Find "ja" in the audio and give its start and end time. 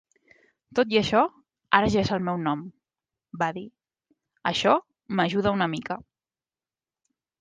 1.95-2.03